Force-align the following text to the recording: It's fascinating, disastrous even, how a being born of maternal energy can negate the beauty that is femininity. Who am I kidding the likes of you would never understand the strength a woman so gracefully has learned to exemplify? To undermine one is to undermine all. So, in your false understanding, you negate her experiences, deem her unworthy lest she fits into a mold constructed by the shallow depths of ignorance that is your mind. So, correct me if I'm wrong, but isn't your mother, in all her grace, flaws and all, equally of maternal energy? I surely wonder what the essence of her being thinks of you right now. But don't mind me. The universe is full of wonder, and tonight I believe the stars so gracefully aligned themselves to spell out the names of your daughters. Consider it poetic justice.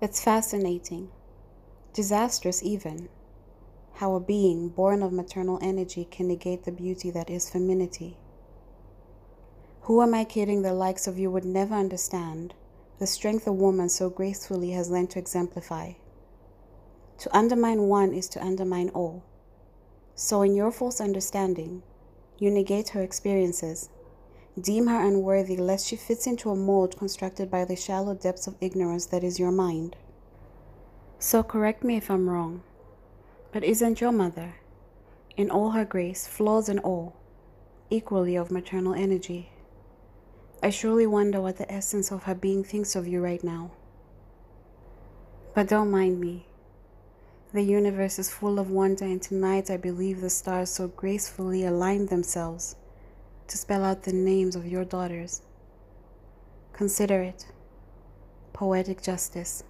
It's 0.00 0.22
fascinating, 0.22 1.10
disastrous 1.92 2.62
even, 2.62 3.08
how 3.94 4.14
a 4.14 4.20
being 4.20 4.68
born 4.68 5.02
of 5.02 5.12
maternal 5.12 5.58
energy 5.60 6.06
can 6.08 6.28
negate 6.28 6.62
the 6.62 6.70
beauty 6.70 7.10
that 7.10 7.28
is 7.28 7.50
femininity. 7.50 8.16
Who 9.82 10.00
am 10.00 10.14
I 10.14 10.22
kidding 10.22 10.62
the 10.62 10.72
likes 10.72 11.08
of 11.08 11.18
you 11.18 11.32
would 11.32 11.44
never 11.44 11.74
understand 11.74 12.54
the 13.00 13.08
strength 13.08 13.48
a 13.48 13.52
woman 13.52 13.88
so 13.88 14.08
gracefully 14.08 14.70
has 14.70 14.88
learned 14.88 15.10
to 15.10 15.18
exemplify? 15.18 15.94
To 17.18 17.36
undermine 17.36 17.88
one 17.88 18.14
is 18.14 18.28
to 18.28 18.44
undermine 18.44 18.90
all. 18.90 19.24
So, 20.14 20.42
in 20.42 20.54
your 20.54 20.70
false 20.70 21.00
understanding, 21.00 21.82
you 22.38 22.52
negate 22.52 22.90
her 22.90 23.02
experiences, 23.02 23.90
deem 24.58 24.86
her 24.86 25.00
unworthy 25.00 25.56
lest 25.56 25.86
she 25.86 25.96
fits 25.96 26.26
into 26.26 26.50
a 26.50 26.56
mold 26.56 26.96
constructed 26.96 27.50
by 27.50 27.64
the 27.64 27.76
shallow 27.76 28.14
depths 28.14 28.46
of 28.46 28.56
ignorance 28.60 29.06
that 29.06 29.24
is 29.24 29.38
your 29.38 29.50
mind. 29.50 29.96
So, 31.18 31.42
correct 31.42 31.82
me 31.82 31.96
if 31.96 32.10
I'm 32.10 32.28
wrong, 32.28 32.62
but 33.52 33.64
isn't 33.64 34.00
your 34.00 34.12
mother, 34.12 34.56
in 35.36 35.50
all 35.50 35.70
her 35.70 35.84
grace, 35.84 36.26
flaws 36.26 36.68
and 36.68 36.80
all, 36.80 37.16
equally 37.90 38.36
of 38.36 38.50
maternal 38.50 38.94
energy? 38.94 39.50
I 40.62 40.70
surely 40.70 41.06
wonder 41.06 41.40
what 41.40 41.56
the 41.56 41.72
essence 41.72 42.10
of 42.10 42.24
her 42.24 42.34
being 42.34 42.64
thinks 42.64 42.96
of 42.96 43.06
you 43.06 43.22
right 43.22 43.42
now. 43.42 43.70
But 45.54 45.68
don't 45.68 45.90
mind 45.90 46.20
me. 46.20 46.46
The 47.52 47.62
universe 47.62 48.18
is 48.18 48.30
full 48.30 48.58
of 48.58 48.70
wonder, 48.70 49.04
and 49.04 49.22
tonight 49.22 49.70
I 49.70 49.76
believe 49.76 50.20
the 50.20 50.30
stars 50.30 50.70
so 50.70 50.88
gracefully 50.88 51.64
aligned 51.64 52.08
themselves 52.08 52.76
to 53.48 53.58
spell 53.58 53.84
out 53.84 54.02
the 54.02 54.12
names 54.12 54.54
of 54.54 54.66
your 54.66 54.84
daughters. 54.84 55.42
Consider 56.72 57.22
it 57.22 57.46
poetic 58.52 59.02
justice. 59.02 59.62